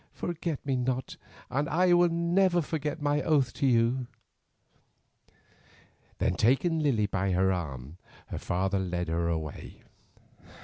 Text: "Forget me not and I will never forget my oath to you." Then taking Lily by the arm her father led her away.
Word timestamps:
"Forget 0.13 0.65
me 0.65 0.75
not 0.75 1.15
and 1.51 1.69
I 1.69 1.93
will 1.93 2.09
never 2.09 2.63
forget 2.63 3.03
my 3.03 3.21
oath 3.21 3.53
to 3.53 3.67
you." 3.67 4.07
Then 6.17 6.33
taking 6.33 6.79
Lily 6.79 7.05
by 7.05 7.33
the 7.33 7.39
arm 7.39 7.99
her 8.29 8.39
father 8.39 8.79
led 8.79 9.09
her 9.09 9.27
away. 9.29 9.83